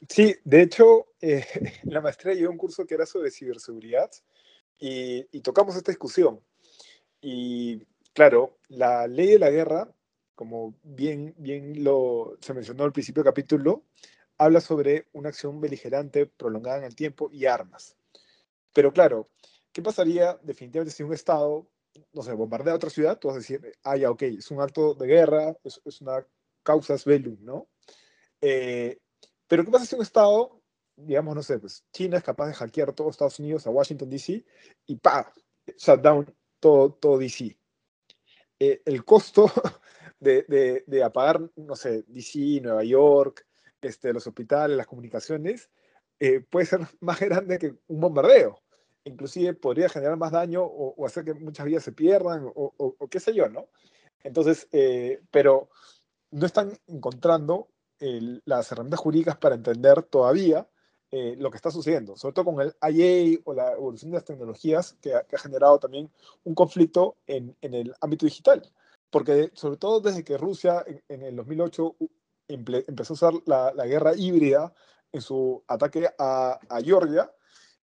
[0.09, 1.45] Sí, de hecho, eh,
[1.83, 4.11] la maestría llevó un curso que era sobre ciberseguridad
[4.77, 6.41] y, y tocamos esta discusión.
[7.21, 9.91] Y claro, la ley de la guerra,
[10.35, 13.83] como bien, bien lo, se mencionó al principio del capítulo,
[14.37, 17.97] habla sobre una acción beligerante prolongada en el tiempo y armas.
[18.73, 19.29] Pero claro,
[19.71, 21.67] ¿qué pasaría definitivamente si un Estado,
[22.13, 23.17] no sé, bombardea otra ciudad?
[23.19, 26.25] Tú vas a decir, ah, ya, ok, es un acto de guerra, es, es una
[26.63, 27.67] causa bellum, ¿no?
[28.41, 28.99] Eh,
[29.47, 30.61] Pero ¿qué pasa si un Estado,
[30.95, 34.45] digamos, no sé, pues China es capaz de hackear todos Estados Unidos a Washington, D.C.
[34.85, 35.33] y ¡pa!
[35.77, 36.25] Shut down
[36.59, 37.57] todo, todo D.C.
[38.59, 39.51] Eh, el costo
[40.19, 43.45] de, de, de, apagar, no sé, D.C., Nueva York,
[43.81, 45.69] este, los hospitales, las comunicaciones,
[46.19, 48.61] eh, puede ser más grande que un bombardeo.
[49.03, 53.33] Inclusive podría generar más daño o, hacer que muchas vidas se pierdan o, qué sé
[53.33, 53.69] yo, ¿no?
[54.21, 55.69] Entonces, eh, pero
[56.31, 60.67] no están encontrando las herramientas jurídicas para entender todavía
[61.09, 64.25] eh, lo que está sucediendo, sobre todo con el IA o la evolución de las
[64.25, 66.11] tecnologías que ha, que ha generado también
[66.43, 68.61] un conflicto en, en, el ámbito digital.
[69.09, 71.95] Porque sobre todo desde que Rusia en, en el 2008
[72.49, 74.73] empezó a usar la, la, guerra híbrida
[75.13, 77.31] en su ataque a, a Georgia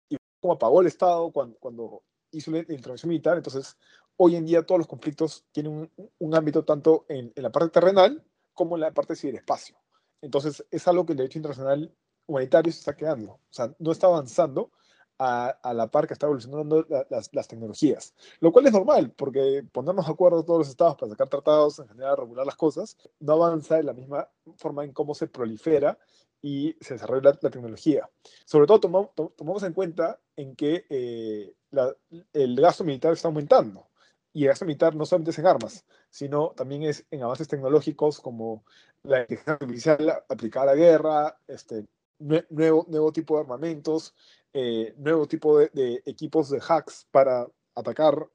[0.10, 3.78] y como apagó el Estado cuando, cuando hizo la intervención militar, entonces
[4.18, 7.70] hoy en día todos los conflictos tienen un, un ámbito tanto en, en, la parte
[7.70, 8.22] terrenal
[8.54, 9.78] como en la parte ciberespacio.
[10.22, 14.08] Entonces es algo que el derecho internacional humanitario se está quedando, o sea, no está
[14.08, 14.72] avanzando
[15.20, 19.12] a, a la par que está evolucionando la, las, las, tecnologías, lo cual es normal,
[19.16, 22.98] porque ponernos de acuerdo todos los estados para sacar tratados, en general regular las cosas,
[23.20, 25.98] no avanza de la misma forma en cómo se prolifera
[26.42, 28.10] y se desarrolla la, la tecnología.
[28.46, 31.96] Sobre todo tomamos, tomamos en cuenta en que eh, la,
[32.34, 33.88] el gasto militar está aumentando,
[34.34, 38.20] y el gasto militar no solamente es en armas, sino también es en avances tecnológicos
[38.20, 38.66] como
[39.04, 41.86] la inteligencia artificial aplicada a la guerra, este,
[42.20, 44.14] nuevo, nuevo tipo de armamentos,
[44.54, 48.30] eh, nuevo tipo de, de, equipos de hacks para atacar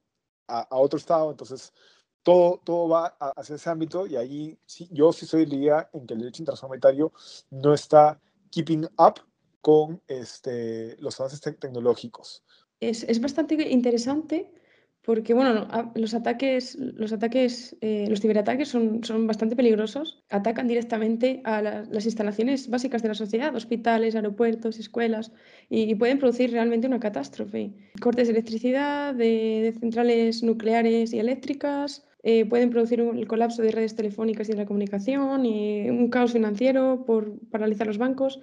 [0.47, 1.31] a, a, otro estado.
[1.31, 1.73] Entonces,
[2.23, 6.15] todo, todo va hacia ese ámbito y ahí sí, yo sí soy idea en que
[6.15, 7.13] el derecho internacional
[7.51, 9.21] no está keeping up
[9.61, 12.43] con este, los avances te tecnológicos.
[12.81, 14.53] Es, es bastante interesante
[15.09, 20.23] porque bueno, los ataques, los, ataques, eh, los ciberataques son, son, bastante peligrosos.
[20.29, 25.33] Atacan directamente a la, las instalaciones básicas de la sociedad, hospitales, aeropuertos, escuelas,
[25.71, 27.73] y, pueden producir realmente una catástrofe.
[28.03, 33.97] Cortes de electricidad, de, centrales nucleares y eléctricas, eh, pueden producir el colapso de redes
[33.97, 38.41] telefónicas y de la comunicación, y un caos financiero por paralizar los bancos.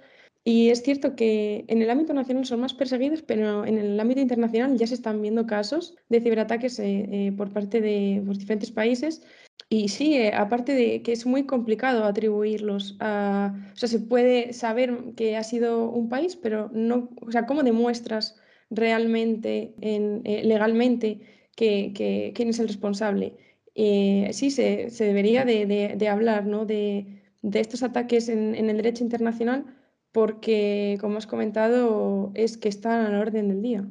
[0.48, 4.20] Y es cierto que en el ámbito nacional son más perseguidos, pero en el ámbito
[4.20, 8.70] internacional ya se están viendo casos de ciberataques eh, eh, por parte de pues, diferentes
[8.70, 9.22] países.
[9.68, 13.56] Y sí, eh, aparte de que es muy complicado atribuirlos a...
[13.74, 17.10] O sea, se puede saber que ha sido un país, pero no...
[17.22, 18.36] O sea, ¿cómo demuestras
[18.70, 21.22] realmente, en, eh, legalmente,
[21.56, 23.34] que, que, quién es el responsable?
[23.74, 26.66] Eh, sí, se, se debería de, de, de hablar ¿no?
[26.66, 29.75] de, de estos ataques en, en el derecho internacional
[30.16, 33.86] porque, como has comentado, es que están a la orden del día.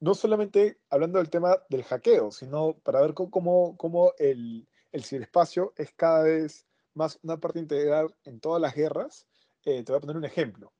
[0.00, 5.72] No solamente hablando del tema del hackeo, sino para ver cómo, cómo el, el ciberespacio
[5.78, 9.26] es cada vez más una parte integral en todas las guerras.
[9.64, 10.74] Eh, te voy a poner un ejemplo.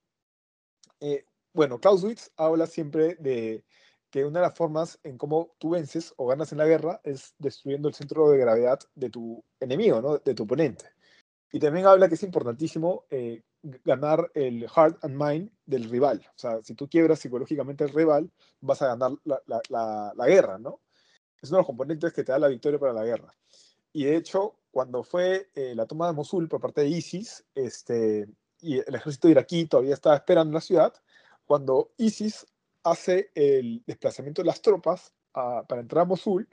[1.00, 1.24] Eh,
[1.54, 3.64] bueno, Clausewitz habla siempre de
[4.10, 7.34] que una de las formas en cómo tú vences o ganas en la guerra es
[7.38, 10.18] destruyendo el centro de gravedad de tu enemigo, ¿no?
[10.18, 10.84] de tu oponente.
[11.50, 16.20] Y también habla que es importantísimo eh, ganar el heart and mind del rival.
[16.34, 20.26] O sea, si tú quiebras psicológicamente al rival, vas a ganar la, la, la, la,
[20.26, 20.80] guerra, ¿no?
[21.40, 23.34] Es uno de los componentes que te da la victoria para la guerra.
[23.92, 28.28] Y de hecho, cuando fue eh, la toma de Mosul por parte de ISIS, este,
[28.60, 30.92] y el ejército iraquí todavía estaba esperando la ciudad,
[31.44, 32.46] cuando ISIS
[32.84, 36.48] hace el desplazamiento de las tropas a, para entrar a Mosul,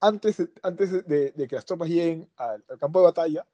[0.00, 3.46] antes, antes de, de, que las tropas lleguen al, al campo de batalla,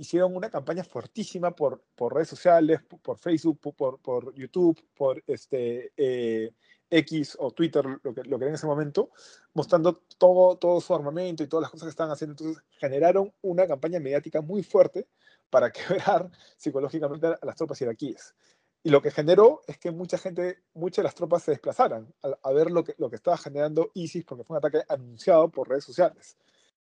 [0.00, 5.92] hicieron una campaña fuertísima por, por redes sociales, por Facebook, por, por YouTube, por este,
[5.94, 6.54] eh,
[6.88, 9.10] X o Twitter, lo que, lo que era en ese momento,
[9.52, 12.32] mostrando todo, todo su armamento y todas las cosas que estaban haciendo.
[12.32, 15.06] Entonces generaron una campaña mediática muy fuerte
[15.50, 18.34] para quebrar psicológicamente a las tropas iraquíes.
[18.82, 22.38] Y lo que generó es que mucha gente, muchas de las tropas se desplazaran a,
[22.42, 25.68] a ver lo que, lo que estaba generando ISIS, porque fue un ataque anunciado por
[25.68, 26.38] redes sociales.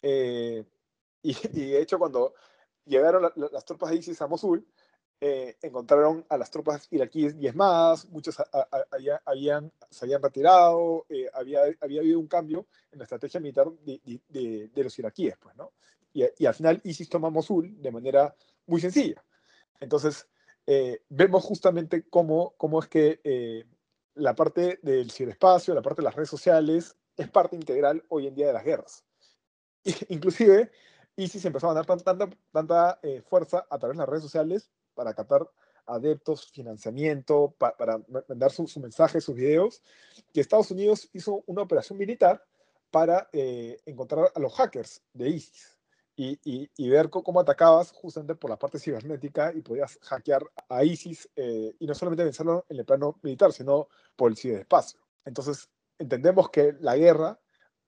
[0.03, 0.62] Eh,
[1.23, 2.35] y, y de hecho, cuando
[2.88, 4.66] llegaron la, la, las tropas de ISIS a Mosul,
[5.20, 8.37] eh, encontraron a las tropas iraquíes diezmadas, muchos
[9.24, 14.01] habían, se habían retirado, eh, había, había habido un cambio en la estrategia militar de,
[14.29, 15.72] de, de, los iraquíes, pues, ¿no?
[16.12, 18.35] Y, y, al final ISIS toma Mosul de manera
[18.66, 19.22] muy sencilla.
[19.81, 20.29] Entonces,
[20.70, 23.64] eh, vemos justamente cómo, cómo es que eh,
[24.14, 28.35] la parte del ciberespacio, la parte de las redes sociales, es parte integral hoy en
[28.35, 29.05] día de las guerras.
[29.85, 30.18] Y,
[31.19, 34.71] inclusive, ISIS empezó a ganar tanta, tanta, eh, fuerza a través de las redes sociales
[34.95, 35.49] para captar
[35.87, 39.83] adeptos, financiamiento, pa, para mandar su, su, mensaje, sus videos,
[40.33, 42.45] que Estados Unidos hizo una operación militar
[42.91, 45.75] para eh, encontrar a los hackers de ISIS.
[46.17, 51.77] y, ver cómo atacabas justamente por la parte cibernética y podías hackear a ISIS eh,
[51.79, 54.99] y no solamente vencerlo en el plano militar, sino por el ciberespacio.
[55.25, 57.39] Entonces, entendemos que la guerra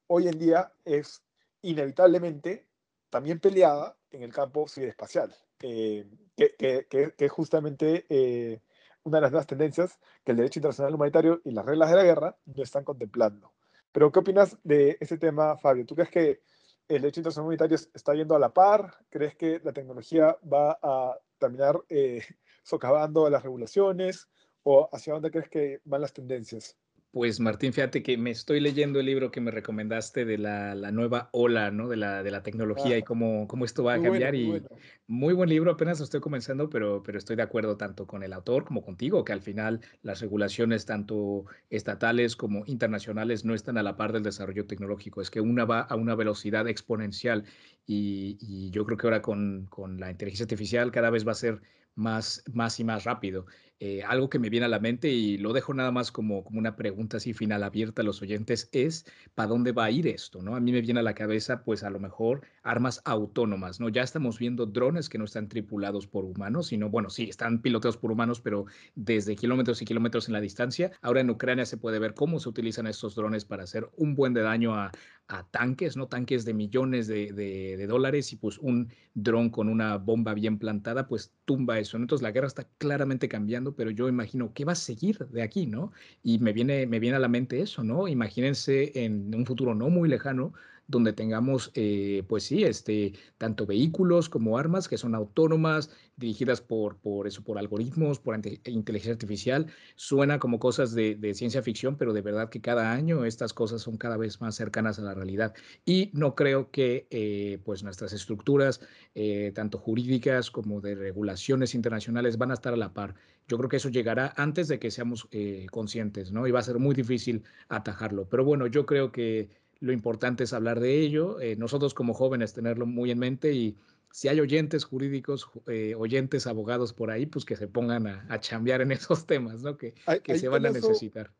[0.06, 1.22] hoy en día es
[1.62, 2.69] inevitablemente
[3.10, 8.60] también peleada en el campo ciberespacial, eh, que, que, es justamente eh,
[9.02, 12.04] una de las nuevas tendencias que el derecho internacional humanitario y las reglas de la
[12.04, 13.52] guerra no están contemplando.
[13.92, 15.84] Pero, ¿qué opinas de ese tema, Fabio?
[15.84, 16.42] ¿Tú crees que
[16.88, 18.94] el derecho internacional humanitario está yendo a la par?
[19.08, 22.22] ¿Crees que la tecnología va a terminar eh,
[22.62, 24.28] socavando las regulaciones?
[24.62, 26.76] ¿O hacia dónde crees que van las tendencias?
[27.12, 31.28] Pues Martín, fíjate que me estoy leyendo el libro que me recomendaste de la, nueva
[31.32, 31.88] ola, ¿no?
[31.88, 34.36] De la, de la tecnología y cómo, cómo esto va a cambiar.
[34.36, 34.62] y
[35.08, 38.64] muy buen libro, apenas estoy comenzando, pero, pero estoy de acuerdo tanto con el autor
[38.64, 43.96] como contigo, que al final las regulaciones tanto estatales como internacionales no están a la
[43.96, 45.20] par del desarrollo tecnológico.
[45.20, 47.44] Es que una va a una velocidad exponencial
[47.86, 51.34] y, y yo creo que ahora con, con la inteligencia artificial cada vez va a
[51.34, 51.60] ser
[51.96, 53.46] más, más y más rápido.
[53.82, 56.58] Eh, algo que me viene a la mente y lo dejo nada más como, como
[56.58, 60.42] una pregunta así final abierta a los oyentes es, ¿para dónde va a ir esto?
[60.42, 60.54] ¿no?
[60.54, 63.88] A mí me viene a la cabeza, pues a lo mejor armas autónomas, ¿no?
[63.88, 67.96] Ya estamos viendo drones que no están tripulados por humanos, sino, bueno, sí, están piloteados
[67.96, 70.92] por humanos, pero desde kilómetros y kilómetros en la distancia.
[71.00, 74.34] Ahora en Ucrania se puede ver cómo se utilizan estos drones para hacer un buen
[74.34, 74.92] de daño a,
[75.30, 76.08] a tanques, ¿no?
[76.08, 81.06] Tanques de millones de, de, dólares y pues un dron con una bomba bien plantada,
[81.06, 81.96] pues tumba eso.
[81.96, 85.66] Entonces la guerra está claramente cambiando pero yo imagino qué va a seguir de aquí,
[85.66, 85.92] ¿no?
[86.22, 88.08] Y me viene, me viene a la mente eso, ¿no?
[88.08, 90.52] Imagínense en un futuro no muy lejano
[90.90, 96.96] donde tengamos, eh, pues sí, este, tanto vehículos como armas que son autónomas, dirigidas por,
[96.96, 99.66] por eso, por algoritmos, por inteligencia artificial.
[99.94, 103.96] Suena como cosas de, ciencia ficción, pero de verdad que cada año estas cosas son
[103.96, 105.54] cada vez más cercanas a la realidad.
[105.84, 108.80] Y no creo que eh, pues nuestras estructuras,
[109.14, 113.14] eh, tanto jurídicas como de regulaciones internacionales, van a estar a la par.
[113.48, 115.28] Yo creo que eso llegará antes de que seamos
[115.72, 116.46] conscientes, ¿no?
[116.46, 118.28] Y va a ser muy difícil atajarlo.
[118.28, 119.50] Pero bueno, yo creo que
[119.80, 123.76] lo importante es hablar de ello, eh, nosotros como jóvenes tenerlo muy en mente y
[124.12, 128.40] si hay oyentes jurídicos, eh, oyentes abogados por ahí, pues que se pongan a, a
[128.40, 129.76] chambear en esos temas, ¿no?
[129.76, 131.32] Que, que se van a necesitar.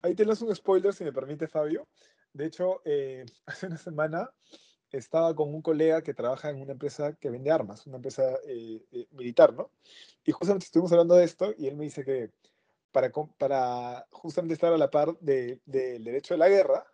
[0.00, 1.86] ahí tienes un spoiler, si me permite, Fabio.
[2.32, 4.30] De hecho, eh, hace una semana
[4.90, 8.24] estaba con un colega que trabaja en una empresa que vende armas, una empresa
[9.12, 9.70] militar, ¿no?
[10.22, 12.30] Y justamente estuvimos hablando de esto y él me dice que
[12.90, 16.91] para, para justamente estar a la par del derecho de la guerra,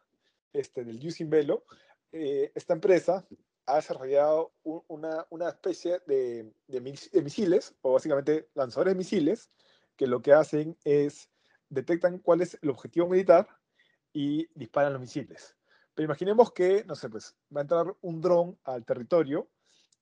[0.53, 1.65] este, del Using Velo,
[2.13, 3.27] eh, esta empresa
[3.67, 9.51] ha desarrollado una, una, especie de, de, misiles, o básicamente lanzadores de misiles,
[9.95, 11.29] que lo que hacen es
[11.69, 13.47] detectan cuál es el objetivo militar
[14.13, 15.55] y disparan los misiles.
[15.95, 19.51] Pero imaginemos que, no sé, pues va a entrar un dron al territorio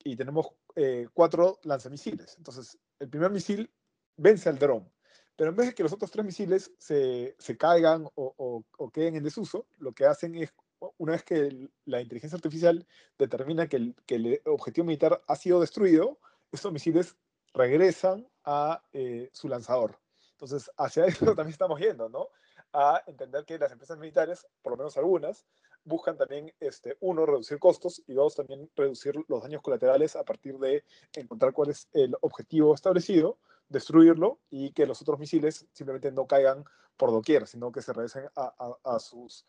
[0.05, 2.37] y tenemos eh, cuatro lanzamisiles.
[2.37, 3.73] Entonces, el primer misil
[4.17, 4.89] vence al dron.
[5.37, 9.17] Pero en vez de que los otros tres misiles se, se caigan o, o, queden
[9.17, 10.53] en desuso, lo que hacen es,
[10.97, 12.87] una vez que la inteligencia artificial
[13.19, 16.19] determina que el, que el objetivo militar ha sido destruido,
[16.53, 17.17] estos misiles
[17.53, 19.99] regresan a eh, su lanzador.
[20.33, 22.29] Entonces, hacia eso también estamos yendo, ¿no?
[22.73, 25.47] A entender que las empresas militares, por lo menos algunas,
[25.85, 30.59] buscan también, este, uno, reducir costos y dos, también reducir los daños colaterales a partir
[30.59, 30.83] de
[31.15, 36.65] encontrar cuál es el objetivo establecido destruirlo y que los otros misiles simplemente no caigan
[36.97, 39.45] por doquier, sino que se regresen a, a, sus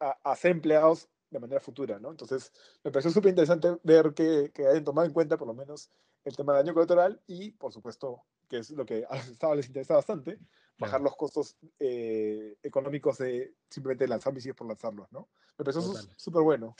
[0.00, 2.10] a, ser empleados de manera futura, ¿no?
[2.10, 5.90] Entonces, me pareció súper interesante ver que, que, hayan tomado en cuenta por lo menos
[6.24, 9.56] el tema del daño colateral y, por supuesto, que es lo que a los estados
[9.56, 10.38] les interesa bastante,
[10.78, 15.28] bajar los costos eh, económicos de simplemente lanzar misiles por lanzarlos, ¿no?
[15.58, 15.82] Me pareció
[16.16, 16.74] súper bueno.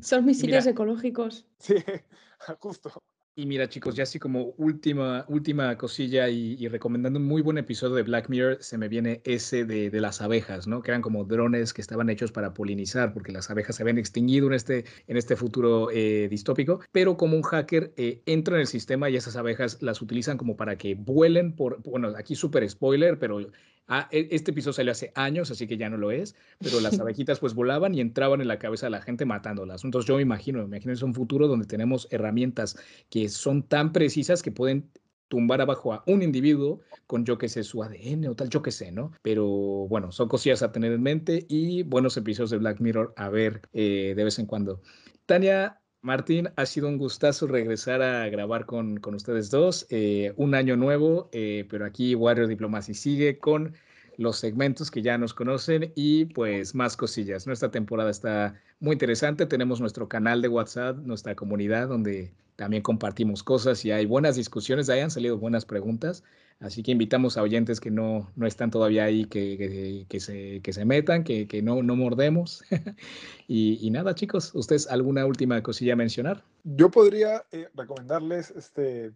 [0.00, 1.44] Son, misiles ecológicos.
[1.58, 1.74] Sí,
[2.60, 3.02] justo.
[3.38, 7.94] Y mira, chicos, ya así como última, última cosilla y, recomendando un muy buen episodio
[7.94, 10.80] de Black Mirror, se me viene ese de, de, las abejas, ¿no?
[10.80, 14.46] Que eran como drones que estaban hechos para polinizar, porque las abejas se habían extinguido
[14.46, 18.66] en este, en este futuro eh, distópico, pero como un hacker eh, entra en el
[18.68, 23.18] sistema y esas abejas las utilizan como para que vuelen por, bueno, aquí súper spoiler,
[23.18, 23.40] pero
[23.88, 26.98] Ah, e, este episodio salió hace años, así que ya no lo es, pero las
[27.00, 29.84] abejitas pues volaban y entraban en la cabeza de la gente matándolas.
[29.84, 32.76] Entonces yo me imagino, me imagino es un futuro donde tenemos herramientas
[33.10, 34.90] que son tan precisas que pueden
[35.28, 38.70] tumbar abajo a un individuo con yo que sé su ADN o tal, yo que
[38.70, 39.12] sé, ¿no?
[39.22, 39.46] Pero
[39.88, 43.62] bueno, son cosillas a tener en mente y buenos episodios de Black Mirror a ver
[43.72, 44.80] eh, de vez en cuando.
[45.26, 49.86] Tania, Martín, ha sido un gustazo regresar a grabar con, con ustedes dos.
[49.90, 53.74] Eh, un año nuevo, eh, pero aquí Warrior Diplomacy sigue con
[54.16, 57.48] los segmentos que ya nos conocen y pues más cosillas.
[57.48, 59.46] Nuestra temporada está muy interesante.
[59.46, 64.88] Tenemos nuestro canal de WhatsApp, nuestra comunidad donde también compartimos cosas y hay buenas discusiones,
[64.88, 66.22] ahí han salido buenas preguntas.
[66.58, 70.72] Así que invitamos a oyentes que no, no están todavía ahí, que, que, se, que
[70.72, 72.64] se, metan, que, no, no mordemos.
[73.46, 76.44] y, y, nada, chicos, ¿ustedes alguna última cosilla a mencionar?
[76.64, 79.12] Yo podría eh, recomendarles, este,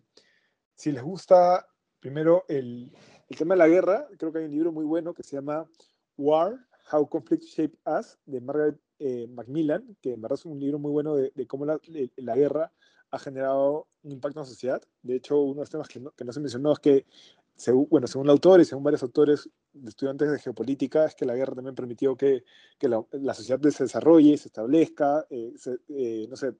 [0.74, 1.66] si les gusta
[1.98, 2.92] primero el,
[3.30, 5.66] el, tema de la guerra, creo que hay un libro muy bueno que se llama
[6.18, 6.58] War,
[6.92, 10.92] How Conflict Shaped Us, de Margaret eh, Macmillan, que en verdad es un libro muy
[10.92, 11.80] bueno de, de cómo la,
[12.16, 12.70] la guerra
[13.10, 14.82] ha generado un impacto en la sociedad.
[15.02, 17.06] De hecho, uno de los temas que no, se mencionó es que,
[17.56, 21.26] según, bueno, según el autor y según varios autores de estudiantes de geopolítica, es que
[21.26, 22.44] la guerra también permitió que,
[22.80, 26.54] la, sociedad se desarrolle, se establezca, eh, se, eh, no sé,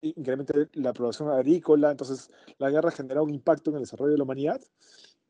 [0.00, 1.90] incremente la producción agrícola.
[1.90, 4.60] Entonces, la guerra ha generado un impacto en el desarrollo de la humanidad.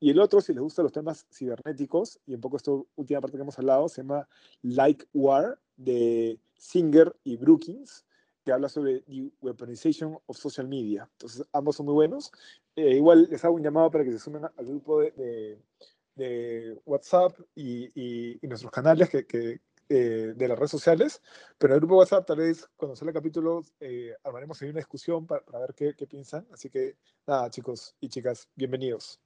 [0.00, 3.36] Y el otro, si les gustan los temas cibernéticos, y un poco esta última parte
[3.36, 4.28] que hemos hablado, se llama
[4.62, 8.04] Like War, de Singer y Brookings
[8.48, 11.06] que habla sobre the weaponization of social media.
[11.12, 12.32] Entonces, ambos son muy buenos.
[12.74, 15.58] Eh, igual les hago un llamado para que se sumen al grupo de, de,
[16.14, 21.20] de WhatsApp y, y, y, nuestros canales que, que eh, de las redes sociales,
[21.58, 24.70] pero en el grupo de WhatsApp tal vez cuando sale el capítulo eh, armaremos ahí
[24.70, 26.46] una discusión para, para ver qué, qué, piensan.
[26.50, 26.96] Así que
[27.26, 29.20] nada, chicos y chicas, bienvenidos.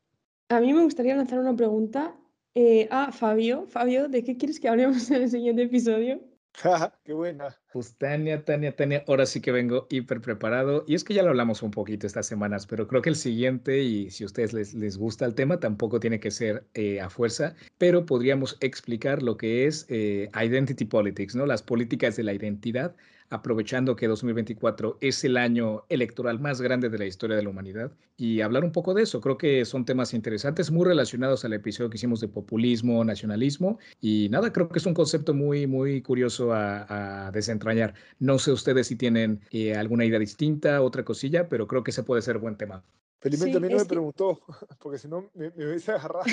[0.49, 2.17] A mí me gustaría lanzar una pregunta
[2.57, 3.67] eh, a Fabio.
[3.69, 6.32] Fabio, ¿de qué quieres que hablemos en el siguiente episodio?
[7.05, 7.57] ¡Qué buena!
[7.73, 10.85] Pues Tania, Tania, Tania, ahora sí que vengo hiper preparado.
[10.87, 13.83] Y es que ya lo hablamos un poquito estas semanas, pero creo que el siguiente,
[13.83, 17.09] y si a ustedes les, les gusta el tema, tampoco tiene que ser eh, a
[17.09, 21.47] fuerza, pero podríamos explicar lo que es eh, identity politics, ¿no?
[21.47, 22.95] Las políticas de la identidad
[23.33, 27.93] aprovechando que 2024 es el año electoral más grande de la historia de la humanidad
[28.19, 29.23] y hablar un poco de eso.
[29.23, 34.29] Creo que son temas interesantes, muy relacionados al episodio que hicimos de populismo, nacionalismo y
[34.31, 37.95] nada, creo que es un concepto muy, muy curioso a, a desentrañar.
[38.19, 42.03] No sé ustedes si tienen eh, alguna idea distinta, otra cosilla, pero creo que ese
[42.03, 42.85] puede ser buen tema.
[43.21, 43.89] Felizmente sí, a mí no me que...
[43.89, 44.41] preguntó,
[44.79, 46.25] porque si no me, me hubiese agarrado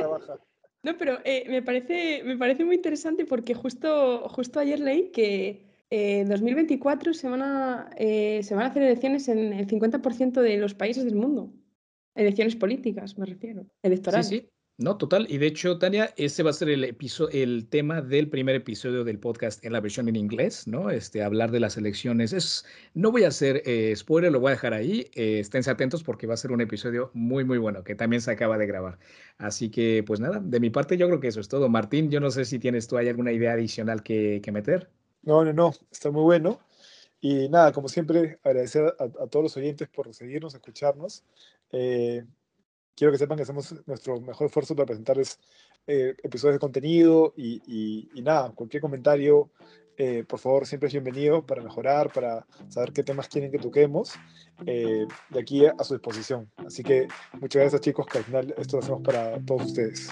[0.00, 0.38] la baja.
[0.82, 5.71] No, pero eh, me, parece, me parece muy interesante porque justo, justo ayer leí que
[5.94, 10.56] en 2024 se van, a, eh, se van a hacer elecciones en el 50% de
[10.56, 11.52] los países del mundo.
[12.14, 14.28] Elecciones políticas, me refiero, electorales.
[14.28, 14.48] Sí, sí.
[14.78, 15.26] No, total.
[15.28, 19.04] Y de hecho, Tania, ese va a ser el, episodio, el tema del primer episodio
[19.04, 20.88] del podcast en la versión en inglés, ¿no?
[20.88, 22.32] Este, hablar de las elecciones.
[22.32, 22.64] Es,
[22.94, 25.10] no voy a hacer eh, spoiler, lo voy a dejar ahí.
[25.14, 28.30] Eh, esténse atentos porque va a ser un episodio muy, muy bueno que también se
[28.30, 28.98] acaba de grabar.
[29.36, 31.68] Así que, pues nada, de mi parte yo creo que eso es todo.
[31.68, 34.88] Martín, yo no sé si tienes tú hay alguna idea adicional que, que meter.
[35.22, 36.60] No, no, no, está muy bueno.
[37.20, 41.24] Y nada, como siempre, agradecer a, a todos los oyentes por seguirnos, escucharnos.
[41.70, 42.24] Eh,
[42.96, 45.38] quiero que sepan que hacemos nuestro mejor esfuerzo para presentarles
[45.86, 49.50] eh, episodios de contenido y, y, y, nada, cualquier comentario,
[49.96, 54.14] eh, por favor, siempre es bienvenido para mejorar, para saber qué temas quieren que toquemos.
[54.66, 56.50] Eh, de aquí a su disposición.
[56.56, 57.08] Así que
[57.40, 60.08] muchas gracias chicos, que al final esto lo hacemos para todos ustedes.